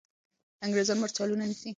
انګریزان 0.65 0.97
مرچلونه 1.01 1.45
نیسي. 1.51 1.69